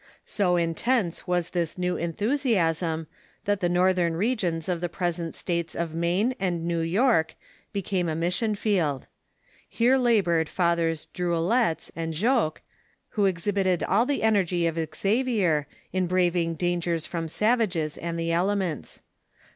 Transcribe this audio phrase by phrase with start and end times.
[0.25, 3.05] So intense was this new enthusiasm
[3.45, 7.35] that the northern regions of the jaresent states of Maine and New York
[7.71, 9.05] became a mission field.
[9.69, 12.61] Here labored Fathers Druellettes and Jogues,
[13.09, 19.03] who exhibited all the energy of Xavier in braving dangers from savages and the elements.